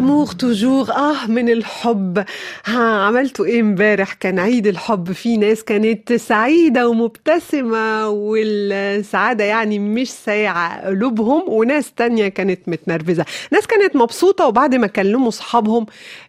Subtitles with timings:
[0.00, 2.24] امور توجور آه من الحب.
[2.66, 5.12] ها عملتوا إيه امبارح؟ كان عيد الحب.
[5.12, 13.24] في ناس كانت سعيدة ومبتسمة والسعادة يعني مش سايعة قلوبهم وناس تانية كانت متنرفزة.
[13.52, 15.86] ناس كانت مبسوطة وبعد ما كلموا صحابهم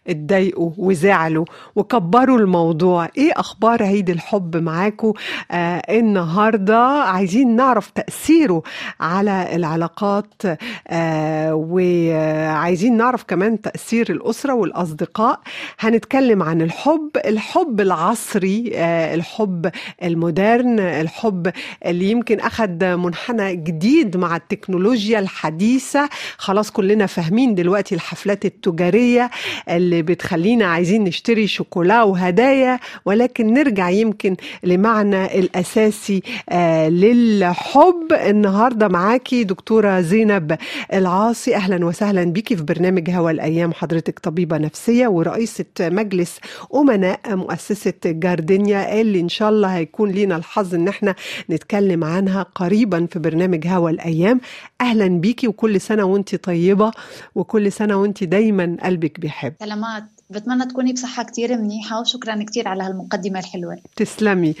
[0.08, 1.44] اتضايقوا وزعلوا
[1.76, 3.08] وكبروا الموضوع.
[3.18, 5.12] إيه أخبار عيد الحب معاكم
[5.50, 8.62] آه النهاردة عايزين نعرف تأثيره
[9.00, 10.42] على العلاقات
[10.88, 15.40] آه وعايزين نعرف كمان تأثير الأسرة والأصدقاء.
[15.80, 19.70] هنتكلم عن الحب الحب العصري آه الحب
[20.02, 21.52] المودرن الحب
[21.86, 26.08] اللي يمكن أخد منحنى جديد مع التكنولوجيا الحديثة.
[26.38, 29.30] خلاص كلنا فاهمين دلوقتي الحفلات التجارية
[29.68, 38.06] اللي بتخلينا عايزين نشتري شوكولا وهدايا ولكن نرجع يمكن لمعنى الأساسي آه للحب.
[38.12, 40.56] النهاردة معاكي دكتورة زينب
[40.92, 41.56] العاصي.
[41.56, 43.51] أهلا وسهلا بيكي في برنامج هوا الأيام.
[43.60, 46.38] حضرتك طبيبة نفسية ورئيسة مجلس
[46.74, 51.14] أمناء مؤسسة جاردينيا اللي إن شاء الله هيكون لينا الحظ إن إحنا
[51.50, 54.40] نتكلم عنها قريبا في برنامج هوا الأيام.
[54.80, 56.90] أهلا بيكي وكل سنة وانت طيبة
[57.34, 59.54] وكل سنة وانت دايما قلبك بيحب.
[59.60, 60.04] سلامات.
[60.32, 63.76] بتمنى تكوني بصحة كتير منيحة وشكرا كتير على هالمقدمة الحلوة.
[63.96, 64.54] تسلمي.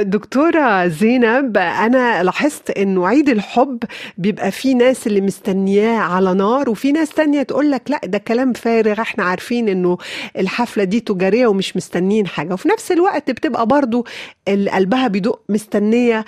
[0.00, 3.78] دكتورة زينب أنا لاحظت أنه عيد الحب
[4.18, 8.52] بيبقى فيه ناس اللي مستنياه على نار وفي ناس تانية تقول لك لا ده كلام
[8.52, 9.98] فارغ إحنا عارفين أنه
[10.38, 12.52] الحفلة دي تجارية ومش مستنيين حاجة.
[12.54, 14.06] وفي نفس الوقت بتبقى برضو
[14.48, 16.24] قلبها بيدق مستنية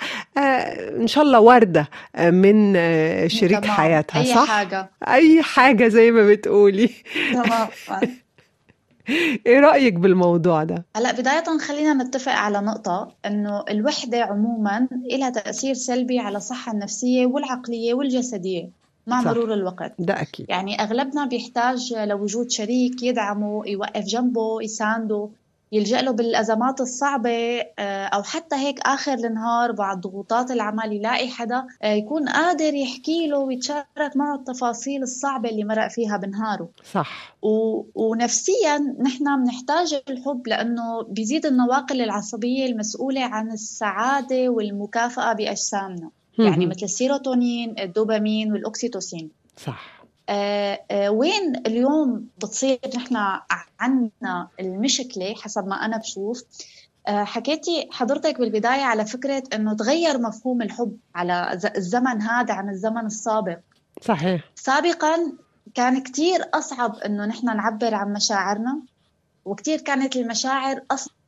[0.99, 2.73] إن شاء الله وردة من
[3.29, 3.71] شريك تمام.
[3.71, 4.89] حياتها أي صح؟ حاجة.
[5.07, 6.89] أي حاجة زي ما بتقولي.
[7.33, 7.67] تمام.
[9.47, 15.73] إيه رأيك بالموضوع ده؟ هلا بداية خلينا نتفق على نقطة إنه الوحدة عموما لها تأثير
[15.73, 18.69] سلبي على الصحة النفسية والعقلية والجسدية
[19.07, 19.27] مع صح.
[19.27, 25.29] مرور الوقت ده أكيد يعني أغلبنا بيحتاج لوجود شريك يدعمه يوقف جنبه يسانده
[25.71, 31.67] يلجأ له بالأزمات الصعبة آه، أو حتى هيك آخر النهار بعد ضغوطات العمل يلاقي حدا
[31.83, 36.69] آه، يكون قادر يحكي له ويتشارك معه التفاصيل الصعبة اللي مرق فيها بنهاره.
[36.91, 37.35] صح.
[37.41, 37.83] و...
[37.95, 46.09] ونفسيا نحن بنحتاج الحب لأنه بيزيد النواقل العصبية المسؤولة عن السعادة والمكافأة بأجسامنا.
[46.39, 46.65] يعني.
[46.65, 49.29] مثل السيروتونين الدوبامين والأكسيتوسين.
[49.57, 49.94] صح.
[51.09, 53.15] وين اليوم بتصير نحن
[53.79, 56.43] عنا المشكلة حسب ما أنا بشوف؟
[57.07, 63.05] آه حكيتي حضرتك بالبداية على فكرة أنه تغير مفهوم الحب على الزمن هذا عن الزمن
[63.05, 63.57] السابق.
[64.01, 64.43] صحيح.
[64.55, 65.33] سابقا
[65.73, 68.79] كان كتير أصعب إنه نحن نعبر عن مشاعرنا
[69.45, 70.81] وكتير كانت المشاعر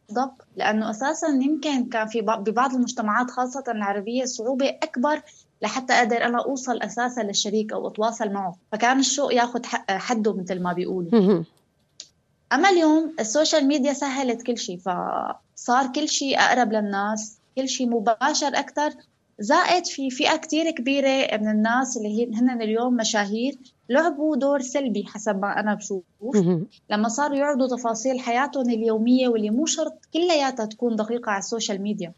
[0.10, 5.22] أصدق لأنه أساسا يمكن كان في بعض- ببعض المجتمعات خاصة العربية صعوبة أكبر
[5.62, 10.62] لحتى أقدر أنا أوصل أساسا للشريك أو أتواصل معه فكان الشوق ياخد حق- حده مثل
[10.62, 11.12] ما بيقولوا.
[12.54, 17.90] أما اليوم ال social media سهلت كل شيء فصار كل شيء أقرب للناس كل شيء
[17.90, 18.94] مباشر أكثر
[19.40, 23.58] زائد في فئة كتير كبيرة من الناس اللي هن اليوم مشاهير
[23.90, 26.04] لعبوا دور سلبي حسب ما أنا بشوف.
[26.90, 31.82] لما صاروا يعرضوا تفاصيل حياتهم اليومية واللي مو شرط كلياتها تكون دقيقة على ال social
[31.82, 32.14] media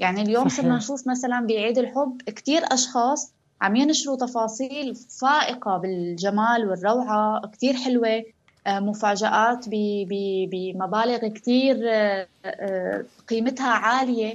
[0.00, 0.48] يعني اليوم.
[0.48, 8.22] صرنا نشوف مثلا بعيد الحب كتير أشخاص عم ينشروا تفاصيل فائقة بالجمال والروعة كتير حلوة
[8.66, 14.32] آه، مفاجآت بمبالغ كتير آه، آه، قيمتها عالية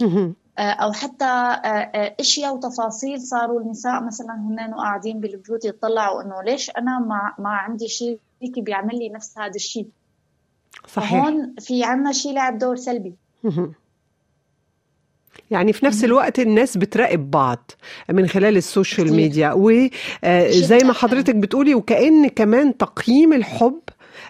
[0.59, 6.41] آه، أو حتى آه، آه، أشياء وتفاصيل صاروا النساء مثلا هن قاعدين بالبيوت يطلعوا إنه
[6.43, 9.87] ليش أنا ما ما عندي شريكي بيعمل لي نفس هذا الشيء
[10.87, 13.13] صحيح فهون في عنا شيء لعب دور سلبي.
[15.51, 17.71] يعني في نفس الوقت الناس بتراقب بعض
[18.09, 19.13] من خلال السوشيال.
[19.13, 20.93] ميديا وزي ما.
[20.93, 23.79] حضرتك بتقولي وكأن كمان تقييم الحب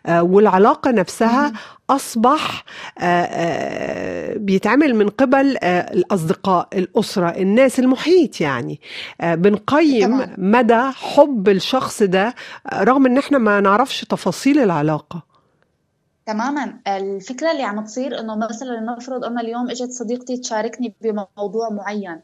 [0.10, 1.54] والعلاقة نفسها.
[1.90, 2.64] أصبح
[3.00, 8.82] آه، آه، بيتعمل من قبل آه، الأصدقاء الأسرة الناس المحيط يعني
[9.22, 10.36] آه، بنقيم.
[10.38, 12.36] مدى حب الشخص ده
[12.72, 15.24] آه، رغم إن إحنا ما نعرفش تفاصيل العلاقة
[16.26, 22.22] تماما الفكرة اللي عم تصير إنه مثلا نفرض أنا اليوم إجت صديقتي تشاركني بموضوع معين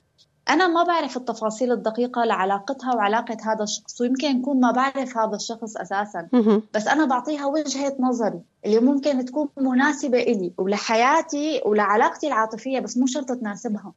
[0.50, 5.78] أنا ما بعرف التفاصيل الدقيقة لعلاقتها وعلاقة هذا الشخص ويمكن يكون ما بعرف هذا الشخص
[5.78, 6.28] أساسا.
[6.34, 6.62] مهم.
[6.74, 13.06] بس أنا بعطيها وجهة نظري اللي ممكن تكون مناسبة إلي ولحياتي ولعلاقتي العاطفية بس مو
[13.08, 13.94] شرط تناسبها.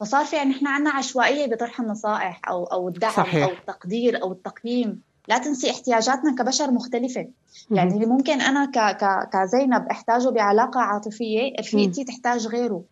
[0.00, 3.44] فصار في يعني إحنا عنا عشوائية بطرح النصائح أو أو الدعم صحيح.
[3.44, 5.00] أو التقدير أو التقييم.
[5.28, 7.28] لا تنسي احتياجاتنا كبشر مختلفة.
[7.70, 12.82] يعني اللي ممكن أنا ك ك كزينب إحتاجه بعلاقة عاطفية رفيقتي تحتاج غيره.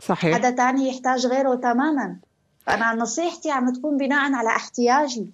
[0.00, 0.36] صحيح.
[0.36, 2.16] حدا تاني يحتاج غيره تماما.
[2.70, 5.26] فأنا نصيحتي عم تكون بناء على احتياجي.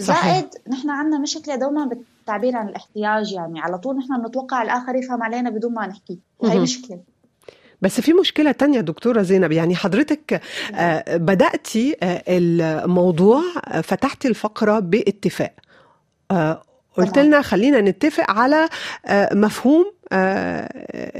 [0.00, 0.24] صحيح.
[0.34, 3.60] زائد نحن عنا مشكلة دوما بت- التعبير عن الاحتياج يعني.
[3.60, 6.18] على طول نحن بنتوقع الآخر يفهم علينا بدون ما نحكي.
[6.38, 7.00] وهي مشكلة.
[7.82, 9.52] بس في مشكلة تانية دكتورة زينب.
[9.52, 10.40] يعني حضرتك
[10.74, 15.52] آه، بدأتي آه، الموضوع آه، فتحتي الفقرة باتفاق.
[16.96, 18.68] قلت لنا خلينا نتفق على
[19.32, 19.92] مفهوم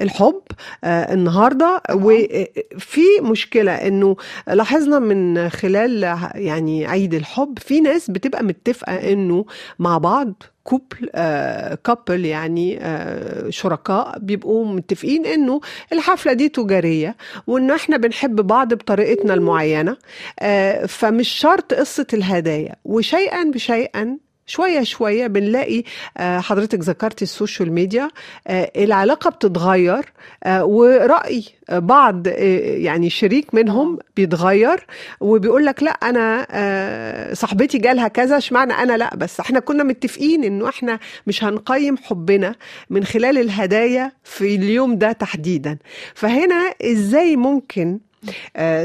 [0.02, 0.42] الحب
[0.84, 1.82] النهارده.
[1.94, 4.16] وفي مشكلة إنه
[4.48, 6.02] لاحظنا من خلال
[6.34, 9.44] يعني عيد الحب في ناس بتبقى متفقة إنه
[9.78, 15.60] مع بعض couple آه couple يعني آه شركاء بيبقوا متفقين إنه
[15.92, 17.16] الحفلة دي تجارية
[17.46, 19.96] وان إحنا بنحب بعض بطريقتنا المعينة.
[20.40, 22.74] آه فمش شرط قصة الهدايا.
[22.84, 25.82] وشيئا بشيئا شوية شوية بنلاقي
[26.16, 28.08] آه، حضرتك ذكرتي السوشيال ميديا
[28.46, 30.12] آه، العلاقة بتتغير
[30.44, 34.86] آه، ورأي بعض يعني شريك منهم بيتغير
[35.20, 40.68] وبيقول لك لا أنا صاحبتي جالها كذا اشمعنى أنا لا؟ بس إحنا كنا متفقين إنه
[40.68, 42.54] إحنا مش هنقيم حبنا
[42.90, 45.78] من خلال الهدايا في اليوم ده تحديدا.
[46.14, 47.98] فهنا إزاي ممكن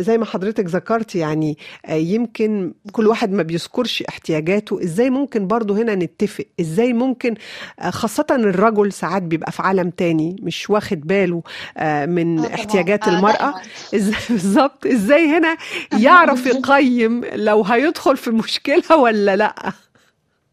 [0.01, 4.83] زي ما حضرتك ذكرت يعني آه يمكن كل واحد ما بيذكرش احتياجاته.
[4.83, 7.35] إزاي ممكن برضو هنا نتفق؟ إزاي ممكن
[7.79, 11.43] آه خاصة الرجل ساعات بيبقى في عالم تاني مش واخد باله
[11.77, 13.53] آه من آه احتياجات آه المرأة؟
[14.29, 14.85] بالظبط.
[14.85, 15.57] إزاي هنا
[15.99, 19.55] يعرف يقيم لو هيدخل في مشكلة ولا لأ؟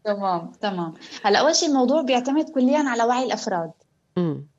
[0.05, 0.93] تمام تمام.
[1.23, 3.71] هلأ أول شيء الموضوع بيعتمد كليا على وعي الأفراد.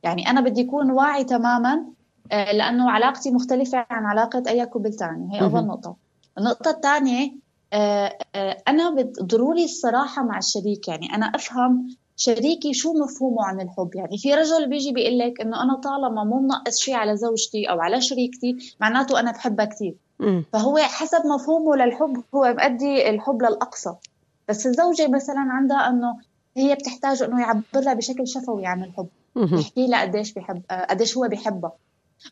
[0.02, 1.84] يعني أنا بدي اكون واعي تماما آه،
[2.32, 5.96] لأنه علاقتي مختلفة عن علاقة أي كوبل ثاني هي أول نقطة.
[6.38, 7.32] النقطة الثانية
[7.72, 10.88] آه، آه، أنا ضروري الصراحة مع الشريك.
[10.88, 13.90] يعني أنا أفهم شريكي شو مفهومه عن الحب.
[13.94, 17.80] يعني في رجل بيجي بيقول لك إنه أنا طالما مو منقص شيء على زوجتي أو
[17.80, 19.94] على شريكتي معناته أنا بحبها كثير
[20.52, 23.94] فهو حسب مفهومه للحب هو مؤدي الحب للأقصى.
[24.48, 26.16] بس الزوجة مثلا عندها إنه
[26.56, 29.08] هي بتحتاج إنه يعبر لها بشكل شفوي عن الحب.
[29.36, 31.72] يحكي لها قديش بحب قديش هو بحبها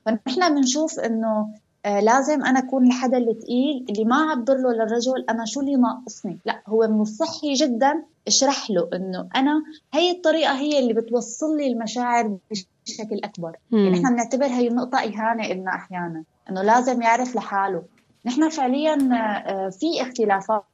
[0.06, 1.48] فنحن بنشوف إنه
[1.84, 6.38] آه لازم أنا أكون الحدا الثقيل اللي ما اعبر له للرجل أنا شو اللي ناقصني؟
[6.44, 9.62] لا هو من الصحي جدا أشرح له إنه أنا
[9.94, 13.56] هي الطريقة هي اللي بتوصل لي المشاعر بشكل أكبر.
[13.70, 13.78] مم.
[13.78, 17.82] يعني نحن بنعتبر هي النقطة إهانة لنا أحيانا إنه لازم يعرف لحاله.
[18.24, 20.64] نحن فعليا آه في اختلافات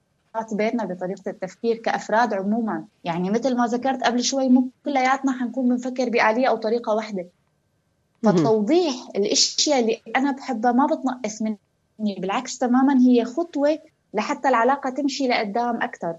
[0.52, 2.84] بيننا بطريقة التفكير كأفراد عموما.
[3.04, 7.26] يعني مثل ما ذكرت قبل شوي مو كلياتنا حنكون بنفكر بآلية أو طريقة واحدة.
[8.22, 13.78] فتوضيح الأشياء اللي أنا بحبها ما بتنقص مني بالعكس تماما هي خطوة
[14.14, 16.14] لحتى العلاقة تمشي لقدام أكثر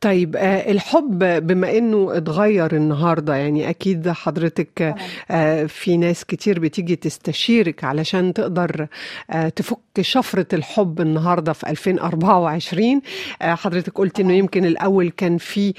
[0.00, 4.96] طيب آه، الحب بما إنه اتغير النهارده يعني أكيد حضرتك
[5.30, 8.86] آه، في ناس كتير بتيجي تستشيرك علشان تقدر
[9.30, 13.00] آه، تفك شفرة الحب النهارده في 2024
[13.40, 15.74] حضرتك قلت إنه يمكن الأول كان في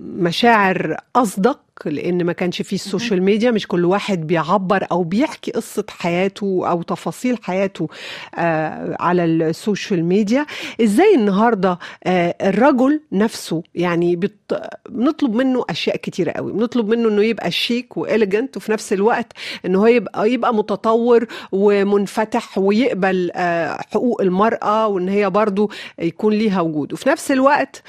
[0.00, 1.60] مشاعر أصدق
[1.90, 6.62] لأن ما كانش فيه ال social media مش كل واحد بيعبر أو بيحكي قصة حياته
[6.70, 7.88] أو تفاصيل حياته
[8.34, 10.46] آه على ال social media.
[10.82, 14.20] إزاي النهارده آه الرجل نفسه يعني
[14.88, 16.52] بنطلب منه أشياء كتيرة قوي.
[16.52, 19.32] بنطلب منه إنه يبقى شيك و elegant وفي نفس الوقت
[19.66, 26.60] انه هو يبقى يبقى متطور ومنفتح ويقبل آه حقوق المرأة وإن هي برضو يكون ليها
[26.60, 26.92] وجود.
[26.92, 27.82] وفي نفس الوقت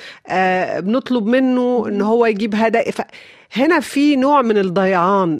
[0.79, 2.91] بنطلب منه إن هو يجيب هدايا.
[3.55, 5.39] هنا في نوع من الضيعان.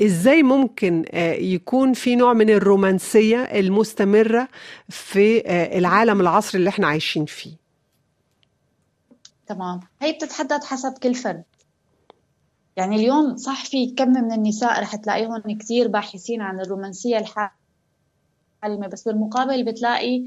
[0.00, 1.04] إزاي ممكن
[1.38, 4.48] يكون في نوع من الرومانسية المستمرة
[4.88, 5.42] في
[5.78, 7.56] العالم العصري اللي إحنا عايشين فيه؟
[9.46, 9.80] تمام.
[10.00, 11.42] هي بتتحدد حسب كل فرد.
[12.76, 19.02] يعني اليوم صح في كم من النساء رح تلاقيهم كثير باحثين عن الرومانسية الحالمة بس
[19.08, 20.24] بالمقابل بتلاقي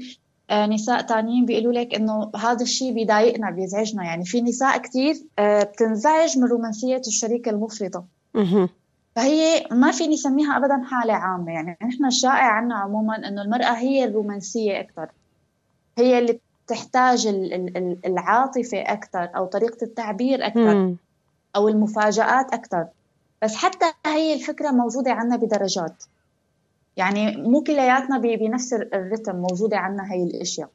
[0.50, 4.04] نساء تانيين بيقولوا لك إنه هذا الشيء بيضايقنا بيزعجنا.
[4.04, 8.04] يعني في نساء كثير آه، بتنزعج من رومانسية الشريك المفرطة.
[9.16, 11.52] فهي ما فيني أسميها ابدا حالة عامة.
[11.52, 15.08] يعني نحن الشائع عنا عموما إنه المرأة هي الرومانسية أكثر
[15.98, 17.26] هي اللي بتحتاج
[18.06, 20.94] العاطفة أكثر أو طريقة التعبير أكثر
[21.56, 22.86] أو المفاجآت أكثر
[23.42, 26.04] بس حتى هي الفكرة موجودة عنا بدرجات.
[26.96, 30.68] يعني مو كلياتنا بنفس الرتم موجودة عنا هي الأشياء.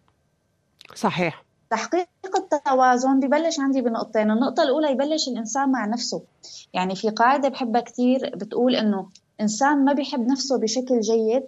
[0.95, 1.43] صحيح.
[1.69, 6.21] تحقيق التوازن ببلش عندي بنقطتين النقطة الأولى يبلش الإنسان مع نفسه.
[6.73, 9.09] يعني في قاعدة بحبها كثير بتقول إنه
[9.41, 11.43] إنسان ما بيحب نفسه بشكل جيد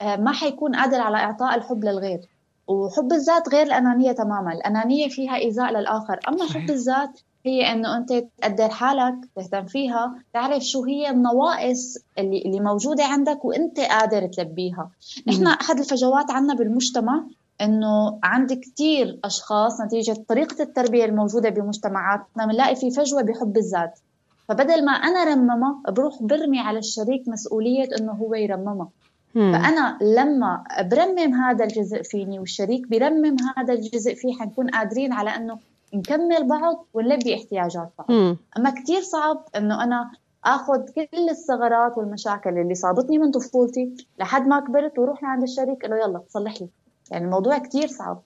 [0.00, 2.20] آه، ما حيكون قادر على إعطاء الحب للغير.
[2.66, 6.20] وحب الذات غير الأنانية تماما الأنانية فيها إيذاء للآخر.
[6.28, 6.44] أما.
[6.44, 12.60] حب الذات هي إنه أنت تقدر حالك تهتم فيها تعرف شو هي النواقص اللي اللي
[12.60, 14.90] موجودة عندك وأنت قادر تلبيها.
[15.26, 17.24] نحن احد الفجوات عندنا بالمجتمع
[17.60, 23.98] إنه عند كثير أشخاص نتيجة طريقة التربية الموجودة بمجتمعاتنا بنلاقي في فجوة بحب الذات.
[24.48, 28.88] فبدل ما أنا رممها بروح برمي على الشريك مسؤولية إنه هو يرممها.
[29.34, 35.58] فأنا لما برمم هذا الجزء فيني والشريك بيرمم هذا الجزء فيه حنكون قادرين على إنه
[35.94, 38.10] نكمل بعض ونلبي احتياجات بعض؟
[38.56, 40.10] أما كثير صعب إنه أنا
[40.44, 45.96] آخذ كل الثغرات والمشاكل اللي صابتني من طفولتي لحد ما كبرت وأروح لعند الشريك إنه
[45.96, 46.68] يلا صلح لي
[47.10, 48.22] يعني الموضوع كثير صعب.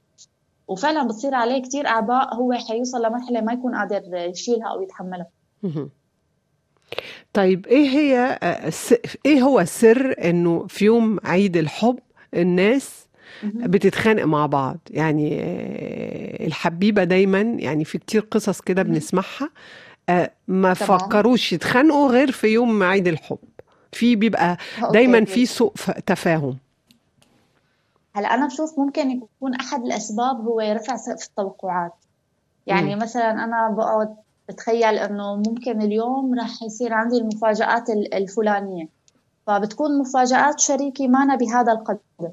[0.68, 5.26] وفعلا بتصير عليه كثير اعباء هو حيوصل لمرحلة ما يكون قادر يشيلها أو يتحملها.
[7.32, 8.38] طيب إيه هي
[9.26, 11.98] إيه هو سر إنه في يوم عيد الحب
[12.34, 13.06] الناس
[13.44, 14.78] بتتخانق مع بعض.
[14.90, 15.40] يعني
[16.46, 19.50] الحبيبة دايما يعني في كتير قصص كده بنسمعها
[20.48, 23.38] ما فكروش يتخانقوا غير في يوم عيد الحب.
[23.92, 24.56] في بيبقى
[24.92, 25.72] دايما في سوء
[26.06, 26.58] تفاهم.
[28.14, 31.92] هلا أنا بشوف ممكن يكون أحد الأسباب هو رفع سقف التوقعات.
[32.66, 32.98] يعني م.
[32.98, 34.16] مثلا أنا بقعد
[34.48, 38.88] بتخيل إنه ممكن اليوم رح يصير عندي المفاجآت الفلانية.
[39.46, 42.30] فبتكون مفاجآت شريكي مانا بهذا القدر.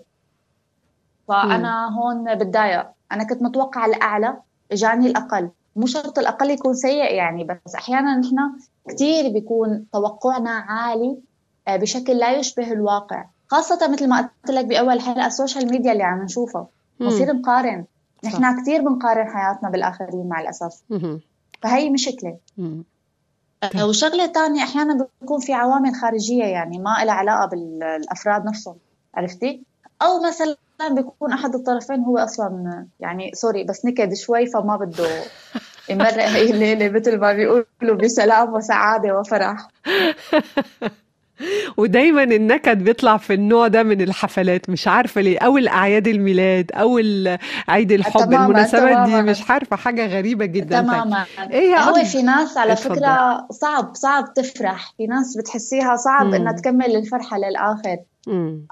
[1.30, 2.88] فأنا هون بتضايق.
[3.12, 4.38] أنا كنت متوقع الأعلى
[4.72, 5.50] إجاني الأقل.
[5.76, 8.38] مو شرط الأقل يكون سيء يعني بس أحيانا نحن
[8.90, 11.18] كثير بيكون توقعنا عالي
[11.68, 13.26] آه، بشكل لا يشبه الواقع.
[13.48, 16.68] خاصة مثل ما قلت لك بأول حلقة ال social media اللي عم نشوفها
[17.02, 17.86] بصير نقارن.
[18.26, 20.82] نحن كثير بنقارن حياتنا بالآخرين مع الأسف.
[21.62, 22.38] فهي مشكلة.
[23.64, 28.76] أه، وشغلة تانية أحيانا بيكون في عوامل خارجية يعني ما لها علاقة بالأفراد نفسهم.
[29.16, 29.64] عرفتي؟
[30.02, 30.56] أو مثلا
[30.92, 35.08] بيكون أحد الطرفين هو أصلا يعني سوري بس نكد شوي فما بده
[35.90, 39.68] يمرق هي الليلة مثل ما بيقولوا بسلام وسعادة وفرح.
[41.78, 46.98] ودايما النكد بيطلع في النوع ده من الحفلات مش عارفة ليه أو الأعياد الميلاد أو
[47.68, 49.06] عيد الحب تماما المناسبات تماما.
[49.22, 50.82] دي مش عارفة حاجة غريبة جدا.
[50.82, 51.26] تماما.
[51.52, 52.96] إيه هو في ناس على اتفضل.
[52.96, 54.94] فكرة صعب صعب تفرح.
[54.98, 57.98] في ناس بتحسيها صعب إنها تكمل الفرحة للآخر.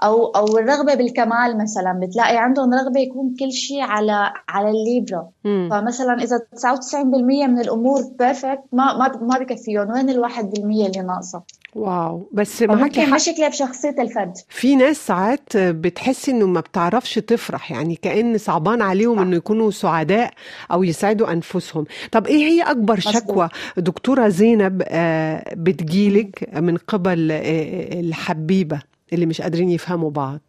[0.02, 2.00] أو أو الرغبة بالكمال مثلا.
[2.02, 5.28] بتلاقي عندهم رغبة يكون كل شيء على على الليبرا.
[5.44, 9.90] فمثلا إذا 99% من الأمور perfect ما ما ما بكفيهم.
[9.90, 11.42] وين ال 1% اللي ناقصة؟
[11.74, 12.28] واو.
[12.32, 14.32] بس معاكي حق مشكله بشخصية الفرد.
[14.48, 20.30] في ناس ساعات بتحس إنه ما بتعرفش تفرح يعني كأن صعبان عليهم إنه يكونوا سعداء
[20.72, 21.84] أو يسعدوا أنفسهم.
[22.12, 23.12] طب إيه هي أكبر مصدق.
[23.12, 28.80] شكوى دكتورة زينب آه، بتجيلك من قبل آه، الحبيبة؟
[29.12, 30.40] اللي مش قادرين يفهموا بعض.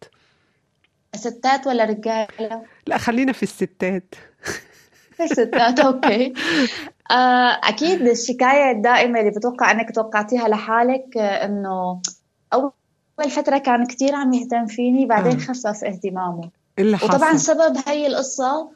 [1.16, 4.14] ستات ولا رجاله لا خلينا في الستات.
[5.20, 6.32] الستات أوكي.
[7.10, 12.00] آه، أكيد الشكاية الدائمة اللي بتوقع أنك توقعتيها لحالك آه، إنه
[12.52, 15.44] أول فترة كان كثير عم يهتم فيني بعدين آه.
[15.44, 16.50] خفف اهتمامه.
[16.78, 17.08] اللي حصل.
[17.08, 18.70] وطبعا سبب هي القصة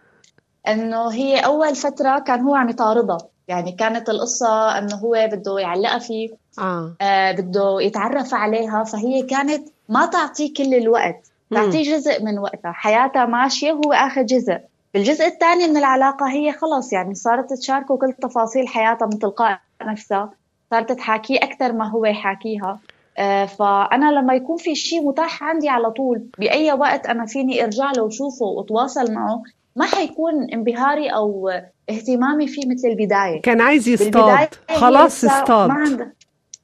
[0.69, 3.19] إنه هي أول فترة كان هو عم يطاردها.
[3.49, 6.95] يعني كانت القصة أنه هو بده يعلقها فيه آه.
[7.01, 13.27] آه بده يتعرف عليها فهي كانت ما تعطيه كل الوقت تعطيه جزء من وقتها حياتها
[13.27, 14.59] ماشية وهو آخذ جزء.
[14.95, 20.31] بالجزء الثاني من العلاقة هي خلص يعني صارت تشاركه كل تفاصيل حياتها من تلقاء نفسها
[20.71, 22.79] صارت تحاكيه أكثر ما هو يحاكيها.
[23.19, 27.93] آه فأنا لما يكون في شيء متاح عندي على طول بأي وقت أنا فيني أرجع
[27.97, 29.43] له وشوفه وأتواصل معه
[29.77, 31.51] ما حيكون انبهاري أو
[31.91, 33.43] اهتمامي فيه مثل البداية.
[33.43, 34.49] كان عايز يصطاد.
[34.71, 36.15] خلاص ما عنده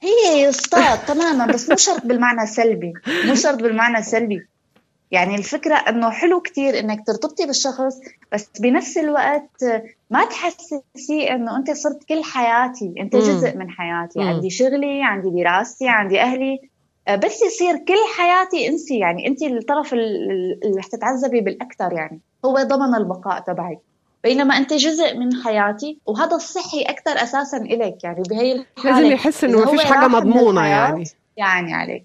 [0.03, 2.93] هي يصطاد تماما بس مو شرط بالمعنى السلبي
[3.27, 4.47] مو شرط بالمعنى السلبي
[5.11, 8.01] يعني الفكرة إنه حلو كتير إنك ترتبطي بالشخص
[8.33, 9.65] بس بنفس الوقت
[10.11, 12.95] ما تحسسي إنه أنت صرت كل حياتي.
[13.01, 14.19] أنت جزء من حياتي.
[14.19, 14.29] مم.
[14.29, 16.59] عندي شغلي عندي دراستي عندي أهلي.
[17.25, 18.99] بس يصير كل حياتي أنسي.
[18.99, 22.21] يعني أنت الطرف اللي رح تتعذبي بالأكثر يعني.
[22.45, 23.79] هو ضمن البقاء تبعك.
[24.25, 29.45] بينما أنت جزء من حياتي وهذا الصحي أكثر أساسا الك يعني بهي الحالة لازم يحس
[29.45, 31.05] إنه ما فيش حاجة مضمونة يعني.
[31.37, 32.05] يعني عليك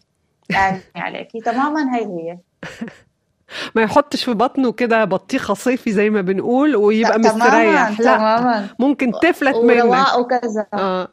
[0.50, 1.28] يعني عليك.
[1.46, 2.38] تماما هي هي.
[3.76, 8.00] ما يحطش في بطنه كده بطيخة صيفي زي ما بنقول ويبقى تماماً مستريح.
[8.00, 8.68] لا تماما.
[8.80, 10.18] ممكن تفلت منك.
[10.18, 10.66] وكذا.
[10.74, 11.08] آه.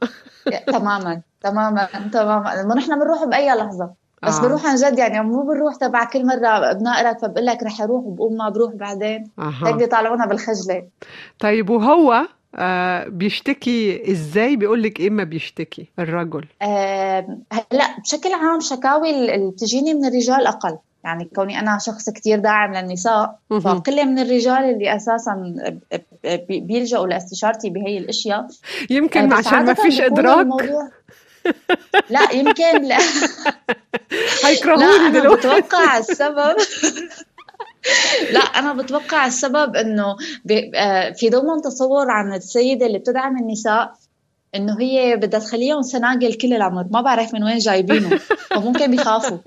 [0.66, 2.62] تماما تماما تماما.
[2.62, 4.01] ما نحن بنروح بأي لحظة.
[4.22, 4.42] بس آه.
[4.42, 8.36] بنروح عن جد يعني مو بنروح تبع كل مرة بنقرك فبقول لك رح أروح وبقوم
[8.36, 9.30] ما بروح بعدين.
[9.38, 10.86] هيك بيطالعونا بالخجلة.
[11.38, 16.44] طيب وهو آه بيشتكي إزاي؟ بيقول لك إيه ما بيشتكي الرجل.
[16.62, 20.78] آه هلأ بشكل عام شكاوي اللي بتجيني من الرجال أقل.
[21.04, 25.54] يعني كوني أنا شخص كتير داعم للنساء فقلة من الرجال اللي أساسا
[26.48, 28.46] بيلجأوا لأستشارتي بهي الأشياء.
[28.90, 30.46] يمكن عشان ما فيش إدراك.
[32.10, 32.98] لا يمكن لا.
[34.44, 35.48] هيكرهوني دلوقتي.
[35.48, 36.56] بتوقع السبب.
[38.34, 40.16] لا أنا بتوقع السبب إنه
[40.74, 43.94] آه، في ضمن تصور عن السيدة اللي بتدعم النساء
[44.54, 46.86] إنه هي بدها تخليهم سناقل كل العمر.
[46.90, 48.16] ما بعرف من وين جايبينه
[48.50, 49.38] فممكن بيخافوا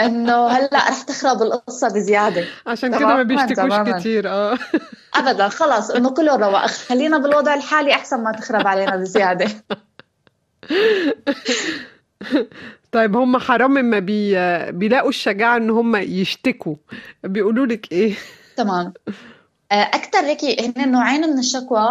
[0.00, 2.44] إنه هلأ رح تخرب القصة بزيادة.
[2.66, 4.58] عشان كده ما بيشتكوش كثير آه.
[5.14, 9.46] ابدا خلص إنه كله رواق خلينا بالوضع الحالي أحسن ما تخرب علينا بزيادة.
[12.92, 14.34] طيب هم حرام ما بي...
[14.72, 16.74] بيلاقوا الشجاعة إن هم يشتكوا.
[17.24, 18.14] بيقولوا لك إيه؟
[18.56, 18.92] تمام.
[19.72, 20.44] آه، أكثر هيك
[20.78, 21.88] هن نوعين من الشكوى.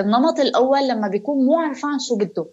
[0.00, 2.46] النمط الأول لما بيكون مو عرفان شو بده.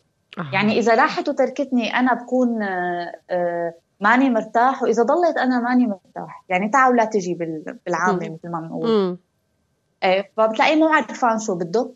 [0.54, 6.44] يعني إذا راحت وتركتني أنا بكون آه، آه، ماني مرتاح وإذا ضلت أنا ماني مرتاح.
[6.50, 7.34] يعني تعال لا تجي
[7.86, 9.18] بالعامة مثل ما بنقول.
[10.38, 11.92] فبتلاقيه مو عرفان شو بده.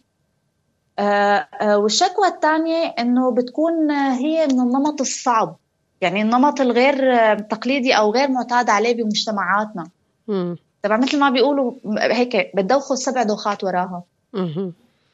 [1.64, 5.56] والشكوى الثانية إنه بتكون هي من النمط الصعب.
[6.02, 6.96] يعني النمط الغير
[7.40, 9.88] تقليدي أو غير معتاد عليه بمجتمعاتنا.
[10.84, 14.04] طبعا مثل ما بيقولوا هيك بتدوخوا السبع دوخات وراها.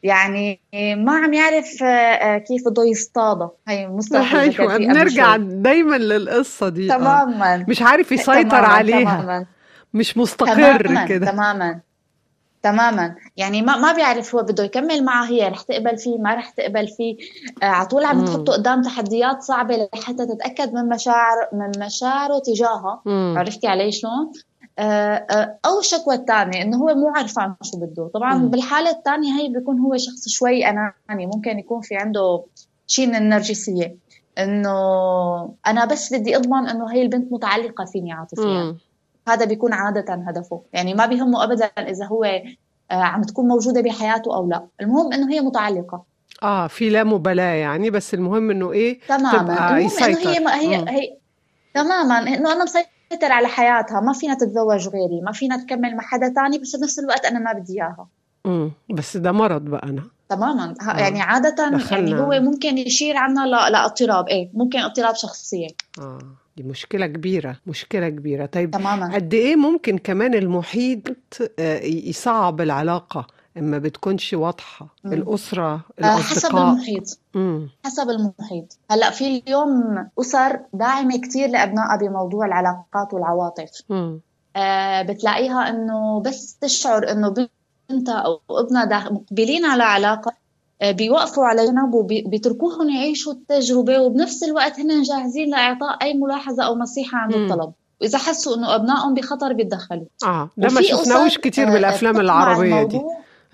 [0.03, 0.59] يعني
[0.97, 3.51] ما عم يعرف آه، كيف بده يصطادها.
[3.67, 4.45] هي مصطلح
[4.77, 6.93] بنرجع دايما للقصة دي.
[6.93, 6.97] آه.
[6.97, 7.65] تماما.
[7.67, 9.21] مش عارف يسيطر تماماً عليها.
[9.21, 9.45] تماماً.
[9.93, 11.31] مش مستقر كده.
[11.31, 11.79] تماما.
[12.63, 13.15] تماما.
[13.37, 16.87] يعني ما ما بيعرف هو بده يكمل معها هي رح تقبل فيه ما رح تقبل
[16.87, 17.17] فيه.
[17.63, 23.01] آه على طول عم تحطه قدام تحديات صعبة لحتى تتأكد من مشاعر من مشاعره تجاهها
[23.37, 24.31] عرفتي علي شلون؟
[24.79, 28.09] آه، آه، أو الشكوى الثانية إنه هو مو عارفان شو بده.
[28.13, 28.49] طبعا م.
[28.49, 31.25] بالحالة الثانية هي بيكون هو شخص شوي أناني.
[31.25, 32.43] ممكن يكون في عنده
[32.87, 33.95] شيء من النرجسية.
[34.37, 34.71] إنه
[35.67, 38.75] أنا بس بدي أضمن إنه هي البنت متعلقة فيني عاطفيا.
[39.27, 40.61] هذا بيكون عادة هدفه.
[40.73, 42.43] يعني ما بيهمه ابدا إذا هو آه،
[42.93, 44.67] عم تكون موجودة بحياته أو لا.
[44.81, 46.03] المهم إنه هي متعلقة.
[46.43, 49.41] آه في لا مبالاة يعني بس المهم إنه إيه تماما.
[49.69, 50.37] المهم يسيطر.
[50.37, 51.17] انه هي هي, هي
[51.73, 52.19] تماما.
[52.19, 56.57] إنه أنا مسيطر على حياتها ما فينا تتزوج غيري ما فينا تكمل مع حدا تاني
[56.57, 58.07] بس بنفس الوقت أنا ما بدي إياها.
[58.45, 60.03] امم بس ده مرض بقى أنا.
[60.29, 60.73] تماما.
[60.81, 60.99] آه.
[60.99, 62.09] يعني عادة دخلنا.
[62.09, 64.27] يعني هو ممكن يشير عنا لأضطراب.
[64.27, 65.67] إيه ممكن اضطراب شخصية.
[65.99, 66.19] آه.
[66.57, 68.45] دي مشكلة كبيرة مشكلة كبيرة.
[68.45, 69.15] طيب تماما.
[69.15, 71.07] قد إيه ممكن كمان المحيط
[71.59, 75.13] آه، يصعب العلاقة إما بتكونش واضحة؟ مم.
[75.13, 77.19] الأسرة الاصدقاء حسب المحيط.
[77.33, 77.69] مم.
[77.85, 78.77] حسب المحيط.
[78.91, 83.69] هلأ في اليوم أسر داعمة كثير لابنائها بموضوع العلاقات والعواطف.
[84.55, 87.33] آه بتلاقيها إنه بس تشعر إنه
[87.89, 90.40] بنتها أو ابنها مقبلين على علاقة آه
[90.83, 97.17] بيوقفوا على جنب وبيتركوهم يعيشوا التجربة وبنفس الوقت هن جاهزين لإعطاء أي ملاحظة أو نصيحة
[97.17, 97.33] عند.
[97.35, 97.71] الطلب.
[98.01, 100.05] وإذا حسوا إنه أبنائهم بخطر بيتدخلوا.
[100.23, 103.01] آه ده ما شفناهوش كثير آه بالأفلام العربية دي.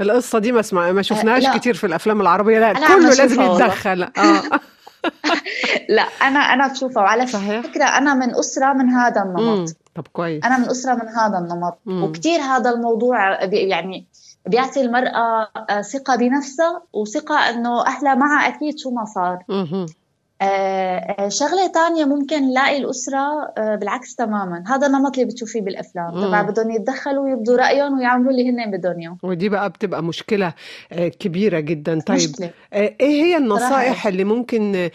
[0.02, 2.60] القصة دي ما اسمع ما شفناهاش آه كتير في الأفلام العربية.
[2.60, 4.04] لا كله لازم يتدخل.
[4.04, 4.42] آه.
[5.90, 7.04] لا أنا أنا بشوفها.
[7.04, 7.62] وعلى صحيح.
[7.62, 9.70] فكرة أنا من أسرة من هذا النمط.
[9.96, 10.44] طب كويس.
[10.46, 11.78] أنا من أسرة من هذا النمط.
[11.88, 14.08] وكثير هذا الموضوع يعني
[14.48, 19.44] بيعطي المرأة آه، ثقة بنفسها وثقة إنه أهلها معها أكيد شو ما صار.
[21.28, 23.18] شغلة تانية ممكن نلاقي الأسرة
[23.58, 24.64] آه، بالعكس تماما.
[24.68, 26.12] هذا النمط اللي بتشوفيه بالأفلام.
[26.12, 30.54] تبع بدهم يتدخلوا ويبدوا رأيهم ويعملوا اللي هن بدهم اياه ودي بقى بتبقى مشكلة
[31.20, 32.00] كبيرة جدا.
[32.00, 32.50] طيب مشكلة.
[32.74, 34.90] إيه هي النصائح اللي ممكن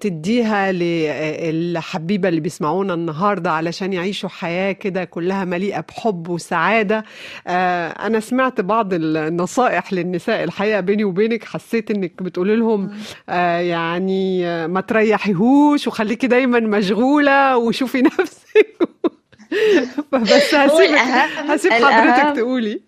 [0.00, 7.04] تديها للحبيبه اللي بيسمعونا النهارده علشان يعيشوا حياة كده كلها مليئة بحب وسعادة؟
[7.46, 12.90] أنا سمعت بعض النصائح للنساء الحقيقة بيني وبينك حسيت إنك بتقولي لهم
[13.28, 18.78] يعني ما تريحيهوش وخليكي دايما مشغولة وشوفي نفسك.
[20.12, 20.98] بس هسيبك
[21.48, 22.80] هسيب حضرتك تقولي.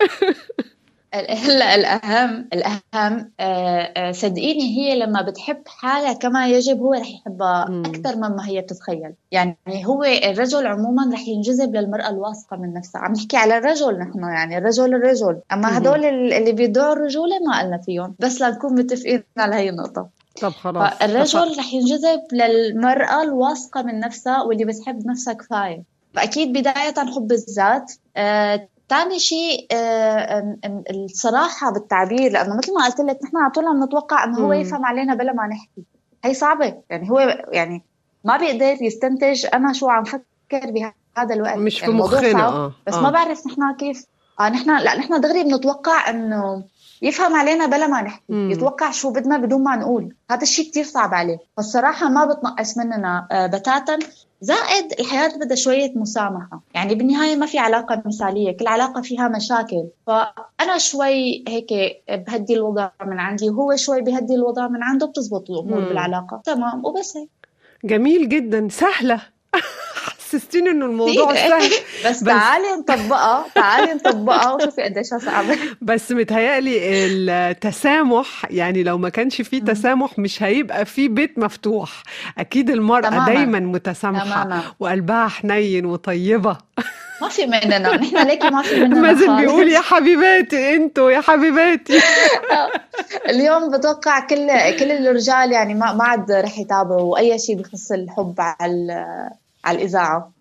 [1.14, 7.82] هلا الأهم الأهم آه، آه، صدقيني هي لما بتحب حالها كما يجب هو رح يحبها
[7.86, 9.12] أكثر مما هي بتتخيل.
[9.30, 13.00] يعني هو الرجل عموما رح ينجذب للمرأة الواثقة من نفسها.
[13.00, 15.40] عم نحكي على الرجل نحن يعني الرجل الرجل.
[15.52, 18.14] أما هدول اللي بيدعوا الرجولة ما قلنا فيهم.
[18.18, 20.08] بس لنكون متفقين على هي النقطة.
[20.42, 25.82] طب خلاص الرجل رح ينجذب للمرأة الواثقة من نفسها واللي بتحب نفسها كفاية.
[26.14, 27.92] فأكيد بداية حب الذات.
[28.16, 30.56] آه، ثاني شيء آه،
[30.90, 34.84] الصراحة بالتعبير لأنه مثل ما قلت لك نحن على طول عم نتوقع إنه هو يفهم
[34.84, 35.84] علينا بلا ما نحكي.
[36.24, 36.82] هي صعبة.
[36.90, 37.18] يعني هو
[37.52, 37.82] يعني
[38.24, 41.56] ما بيقدر يستنتج أنا شو عم فكر بهذا الوقت.
[41.56, 42.72] مش في يعني مخنا آه.
[42.86, 43.00] بس آه.
[43.00, 44.06] ما بعرف نحن كيف.
[44.40, 46.64] آه نحن لا نحن دغري بنتوقع إنه
[47.02, 48.50] يفهم علينا بلا ما نحكي مم.
[48.50, 50.14] يتوقع شو بدنا بدون ما نقول.
[50.30, 51.38] هذا الشيء كتير صعب عليه.
[51.56, 53.98] فالصراحة ما بتنقص مننا آه، بتاتا.
[54.40, 56.60] زائد الحياة بدها شوية مسامحة.
[56.74, 59.84] يعني بالنهاية ما في علاقة مثالية كل علاقة فيها مشاكل.
[60.06, 61.68] فأنا شوي هيك
[62.26, 65.88] بهدي الوضع من عندي وهو شوي بهدي الوضع من عنده بتزبط الأمور مم.
[65.88, 66.40] بالعلاقة.
[66.44, 67.28] تمام وبس هيك.
[67.84, 68.68] جميل جدا.
[68.70, 69.20] سهلة.
[70.26, 71.70] حسستيني إنه الموضوع سهل
[72.06, 77.06] بس, بس تعالي نطبقها تعالي نطبقها وشوفي قديش صعبة بس متهيألي
[77.50, 82.02] التسامح يعني لو ما كانش فيه تسامح مش هيبقى فيه بيت مفتوح
[82.38, 83.26] أكيد المرأة تماماً.
[83.34, 84.62] دايما متسامحة تماماً.
[84.80, 86.56] وقلبها حنين وطيبة
[87.22, 89.36] ما في مننا نحن ليكي ما في مننا مازن.
[89.36, 92.00] بيقول يا حبيباتي أنتوا يا حبيباتي
[93.28, 94.46] اليوم بتوقع كل
[94.78, 99.06] كل الرجال يعني ما ما عاد رح يتابعوا أي شيء بخص الحب على
[99.66, 100.32] على الإذاعة.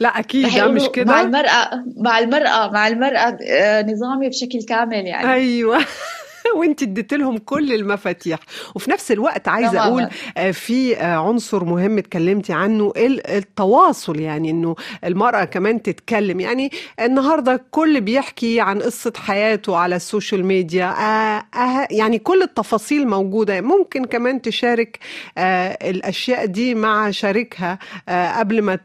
[0.00, 1.12] لا أكيد ده مش كده.
[1.12, 5.32] مع المرأة مع المرأة مع المرأة آه، نظامي بشكل كامل يعني.
[5.32, 5.78] أيوه.
[6.58, 8.38] وانت اديت لهم كل المفاتيح
[8.74, 9.80] وفي نفس الوقت عايزة.
[9.86, 16.40] أقول آه، في آه، عنصر مهم اتكلمتي عنه ال- التواصل يعني إنه المرأة كمان تتكلم
[16.40, 22.42] يعني النهارده كل بيحكي عن قصة حياته على ال social media آه، آه، يعني كل
[22.42, 24.98] التفاصيل موجودة ممكن كمان تشارك
[25.38, 28.76] آه، الأشياء دي مع شريكها آه، قبل ما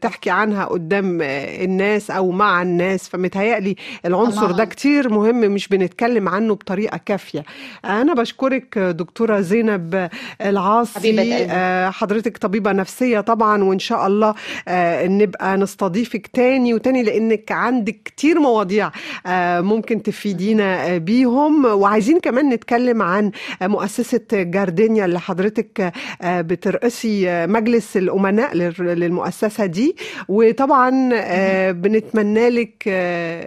[0.00, 3.76] تحكي عنها قدام الناس أو مع الناس فمتهيألي
[4.06, 4.64] العنصر ده.
[4.64, 7.44] كتير مهم مش بنتكلم عنه بطريقة كافية.
[7.84, 10.08] أنا بشكرك دكتورة زينب
[10.42, 10.98] العاصي.
[11.50, 14.34] آه، حضرتك طبيبة نفسية طبعا وإن شاء الله
[14.68, 18.90] آه، نبقى نستضيفك تاني وتاني لأنك عندك كتير مواضيع
[19.26, 21.64] آه، ممكن تفيدينا بيهم.
[21.64, 23.30] وعايزين كمان نتكلم عن
[23.62, 25.92] مؤسسة جاردينيا اللي حضرتك
[26.24, 29.96] بترأسي مجلس الأمناء لل- للمؤسسة دي.
[30.28, 30.90] وطبعا
[31.72, 32.82] بنتمنى لك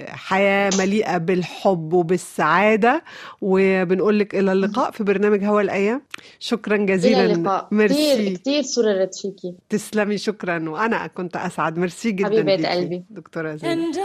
[0.10, 3.04] حياة مليئة بالحب وبالسعادة.
[3.52, 6.02] وبنقول لك إلى اللقاء في برنامج هوا الأيام.
[6.40, 7.26] شكرا جزيلا.
[7.26, 9.56] إلى اللقاء كثير ميرسي كثير سررت فيكي.
[9.70, 10.70] تسلمي شكرا.
[10.70, 11.78] وأنا كنت أسعد.
[11.78, 13.04] ميرسي جدا حبيبة قلبي.
[13.10, 13.96] دكتورة زينب.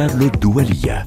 [0.00, 1.06] كارلو الدولية.